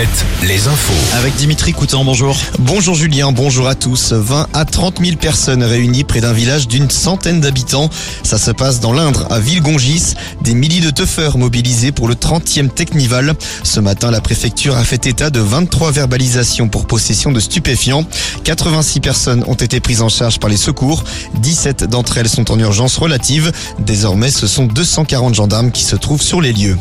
Alouette, 0.00 0.24
les 0.44 0.66
infos. 0.66 1.16
Avec 1.18 1.34
Dimitri 1.36 1.72
Coutan, 1.72 2.04
bonjour. 2.04 2.34
Bonjour 2.58 2.94
Julien, 2.94 3.32
bonjour 3.32 3.68
à 3.68 3.74
tous. 3.74 4.14
20 4.14 4.46
à 4.54 4.64
30 4.64 5.04
000 5.04 5.16
personnes 5.16 5.62
réunies 5.62 6.04
près 6.04 6.22
d'un 6.22 6.32
village 6.32 6.68
d'une 6.68 6.88
centaine 6.88 7.40
d'habitants. 7.40 7.90
Ça 8.22 8.38
se 8.38 8.50
passe 8.50 8.80
dans 8.80 8.94
l'Indre, 8.94 9.26
à 9.30 9.40
Villegongis. 9.40 10.14
Des 10.40 10.54
milliers 10.54 10.80
de 10.80 10.88
teufeurs 10.90 11.36
mobilisés 11.36 11.92
pour 11.92 12.08
le 12.08 12.14
30e 12.14 12.70
Technival. 12.70 13.34
Ce 13.62 13.78
matin, 13.78 14.10
la 14.10 14.22
préfecture 14.22 14.74
a 14.76 14.84
fait 14.84 15.04
état 15.04 15.28
de 15.28 15.40
23 15.40 15.92
verbalisations 15.92 16.68
pour 16.68 16.86
possession 16.86 17.30
de 17.30 17.40
stupéfiants. 17.40 18.06
86 18.44 19.00
personnes 19.00 19.44
ont 19.48 19.54
été 19.54 19.80
prises 19.80 20.00
en 20.00 20.08
charge 20.08 20.38
par 20.38 20.48
les 20.48 20.56
secours. 20.56 21.04
17 21.34 21.84
d'entre 21.84 22.16
elles 22.16 22.28
sont 22.28 22.50
en 22.50 22.58
urgence 22.58 22.96
relative. 22.96 23.52
Désormais, 23.80 24.30
ce 24.30 24.46
sont 24.46 24.64
240 24.64 25.34
gendarmes 25.34 25.70
qui 25.70 25.84
se 25.84 25.96
trouvent 25.96 26.22
sur 26.22 26.40
les 26.40 26.54
lieux. 26.54 26.78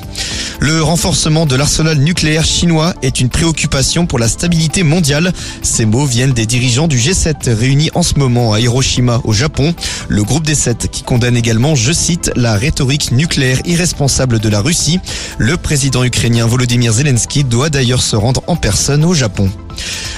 Le 0.61 0.83
renforcement 0.83 1.45
de 1.45 1.55
l'arsenal 1.55 1.97
nucléaire 1.99 2.43
chinois 2.43 2.93
est 3.01 3.21
une 3.21 3.29
préoccupation 3.29 4.05
pour 4.05 4.19
la 4.19 4.27
stabilité 4.27 4.83
mondiale. 4.83 5.31
Ces 5.61 5.85
mots 5.85 6.05
viennent 6.05 6.33
des 6.33 6.45
dirigeants 6.45 6.89
du 6.89 6.97
G7 6.97 7.53
réunis 7.53 7.89
en 7.95 8.03
ce 8.03 8.15
moment 8.19 8.51
à 8.51 8.59
Hiroshima 8.59 9.21
au 9.23 9.31
Japon. 9.31 9.73
Le 10.09 10.23
groupe 10.23 10.45
des 10.45 10.55
7 10.55 10.89
qui 10.91 11.03
condamne 11.03 11.37
également, 11.37 11.75
je 11.75 11.93
cite, 11.93 12.31
la 12.35 12.55
rhétorique 12.55 13.13
nucléaire 13.13 13.61
irresponsable 13.65 14.39
de 14.39 14.49
la 14.49 14.59
Russie. 14.59 14.99
Le 15.37 15.55
président 15.55 16.03
ukrainien 16.03 16.45
Volodymyr 16.45 16.91
Zelensky 16.91 17.45
doit 17.45 17.69
d'ailleurs 17.69 18.01
se 18.01 18.17
rendre 18.17 18.43
en 18.47 18.57
personne 18.57 19.05
au 19.05 19.13
Japon. 19.13 19.49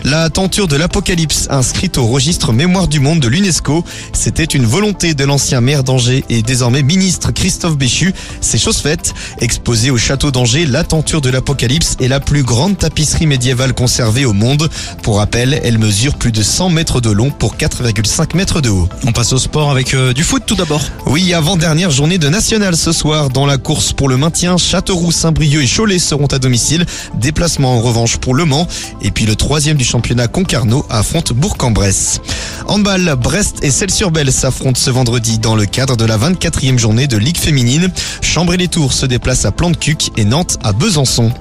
La 0.04 0.30
tenture 0.30 0.68
de 0.68 0.76
l'Apocalypse, 0.76 1.48
inscrite 1.50 1.98
au 1.98 2.08
registre 2.08 2.54
Mémoire 2.54 2.88
du 2.88 3.00
Monde 3.00 3.20
de 3.20 3.28
l'UNESCO, 3.28 3.84
c'était 4.14 4.44
une 4.44 4.66
volonté 4.66 5.14
de 5.14 5.24
l'ancien 5.24 5.62
maire 5.62 5.84
d'Angers 5.84 6.26
et 6.30 6.42
désormais 6.42 6.82
ministre 6.82 7.32
Christophe 7.32 7.78
Béchu. 7.78 8.14
C'est 8.42 8.58
chose 8.58 8.78
faite. 8.78 9.14
Exposée 9.40 9.92
au 9.92 9.98
château 9.98 10.32
d'Angers, 10.32 10.66
la 10.66 10.84
tenture 10.84 11.22
de 11.22 11.30
l'Apocalypse 11.30 11.98
est 12.00 12.08
la 12.08 12.20
plus 12.20 12.44
grande 12.44 12.78
tapisserie 12.78 13.28
médiévale 13.28 13.74
conservée 13.74 14.26
au 14.26 14.34
monde. 14.34 14.70
Pour 15.04 15.18
rappel, 15.18 15.60
elle 15.64 15.78
mesure 15.78 16.16
plus 16.16 16.32
de 16.32 16.42
100 16.42 16.70
mètres 16.70 17.02
de 17.02 17.12
long 17.12 17.30
pour 17.30 17.56
4,5 17.56 18.36
mètres 18.36 18.62
de 18.62 18.70
haut. 18.70 18.90
On 19.06 19.12
passe 19.12 19.34
au 19.34 19.38
sport 19.38 19.70
avec 19.70 19.94
euh, 19.94 20.14
du 20.14 20.24
foot 20.24 20.44
tout 20.46 20.56
d'abord. 20.56 20.82
Oui, 21.06 21.34
avant-dernière 21.34 21.92
journée 21.92 22.18
de 22.18 22.30
national 22.30 22.76
ce 22.76 22.92
soir. 22.92 23.30
Dans 23.30 23.46
la 23.46 23.58
course 23.58 23.94
pour 23.94 24.10
le 24.10 24.18
maintien, 24.18 24.58
Châteauroux, 24.58 25.12
Saint-Brieuc 25.12 25.62
et 25.64 25.68
Cholet 25.68 26.00
seront 26.00 26.28
à 26.28 26.40
domicile. 26.40 26.86
Déplacement 27.16 27.78
en 27.78 27.82
revanche 27.82 28.18
pour 28.18 28.34
Le 28.34 28.46
Mans. 28.46 28.68
Et 29.02 29.12
puis 29.12 29.26
le 29.26 29.36
troisième 29.52 29.76
du 29.76 29.84
championnat 29.84 30.30
Concarneau 30.30 30.86
affronte 30.90 31.34
Bourg-en-Bresse. 31.34 32.22
Handball, 32.70 33.18
Brest 33.22 33.58
et 33.64 33.70
Celles-sur-Belle 33.70 34.32
s'affrontent 34.32 34.80
ce 34.80 34.90
vendredi 34.90 35.40
dans 35.40 35.58
le 35.58 35.66
cadre 35.66 35.98
de 35.98 36.06
la 36.06 36.18
24e 36.18 36.80
journée 36.80 37.06
de 37.06 37.18
Ligue 37.18 37.36
féminine. 37.36 37.92
Chambray-les-Tours 38.22 38.94
se 38.94 39.06
déplace 39.06 39.44
à 39.44 39.52
Plantecuc 39.52 40.12
et 40.16 40.24
Nantes 40.24 40.58
à 40.64 40.72
Besançon. 40.72 41.34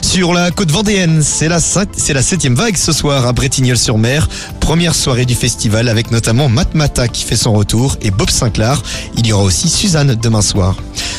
Sur 0.00 0.32
la 0.32 0.50
côte 0.50 0.70
vendéenne, 0.70 1.22
c'est 1.22 1.48
la, 1.48 1.60
c'est 1.60 2.14
la 2.14 2.22
septième 2.22 2.54
vague 2.54 2.78
ce 2.78 2.92
soir 2.92 3.26
à 3.26 3.34
Bretignolles-sur-Mer. 3.34 4.30
Première 4.60 4.94
soirée 4.94 5.26
du 5.26 5.34
festival 5.34 5.90
avec 5.90 6.10
notamment 6.10 6.48
Matmata 6.48 7.06
qui 7.06 7.22
fait 7.22 7.36
son 7.36 7.52
retour 7.52 7.98
et 8.00 8.10
Bob 8.10 8.30
Sinclair. 8.30 8.82
Il 9.18 9.26
y 9.26 9.34
aura 9.34 9.44
aussi 9.44 9.68
Suzanne 9.68 10.14
demain 10.14 10.40
soir. 10.40 10.74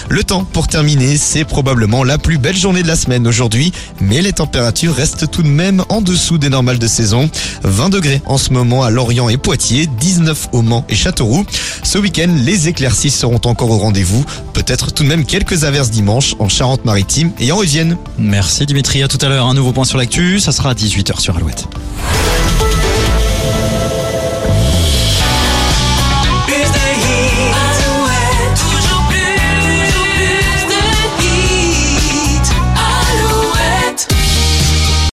Le 0.10 0.24
temps 0.24 0.44
pour 0.44 0.68
terminer, 0.68 1.18
c'est 1.18 1.46
probablement 1.46 2.04
la 2.04 2.18
plus 2.18 2.40
belle 2.40 2.58
journée 2.58 2.82
de 2.82 2.88
la 2.88 2.96
semaine 2.96 3.28
aujourd'hui, 3.28 3.72
mais 4.02 4.24
les 4.24 4.34
températures 4.34 4.96
restent 4.96 5.30
tout 5.30 5.44
de 5.44 5.48
même 5.48 5.84
en 5.90 6.02
dessous 6.02 6.40
des 6.40 6.50
normales 6.50 6.80
de 6.80 6.88
saison. 6.88 7.30
20 7.64 7.90
degrés 7.90 8.22
en 8.26 8.40
ce 8.40 8.52
moment 8.52 8.84
à 8.84 8.90
Lorient 8.90 9.30
et 9.30 9.38
Poitiers, 9.38 9.86
19 9.86 10.50
au 10.52 10.64
Mans 10.64 10.84
et 10.90 10.96
Châteauroux. 10.96 11.46
Ce 11.84 12.00
week-end, 12.00 12.30
les 12.44 12.68
éclaircies 12.68 13.12
seront 13.12 13.40
encore 13.46 13.70
au 13.70 13.78
rendez-vous. 13.78 14.26
Peut-être 14.54 14.92
tout 14.92 15.04
de 15.04 15.08
même 15.08 15.26
quelques 15.26 15.64
averses 15.64 15.92
dimanche 15.92 16.36
en 16.40 16.50
Charente-Maritime 16.50 17.32
et 17.40 17.52
en 17.52 17.58
Rivienne. 17.58 17.96
Merci 18.18 18.66
Dimitri, 18.66 19.04
à 19.04 19.08
tout 19.08 19.24
à 19.24 19.30
l'heure. 19.30 19.46
Un 19.46 19.54
nouveau 19.54 19.74
point 19.74 19.86
sur 19.86 20.00
l'actu, 20.00 20.40
ça 20.40 20.52
sera 20.52 20.72
à 20.72 20.74
18h 20.74 21.20
sur 21.20 21.38
Alouette. 21.38 21.68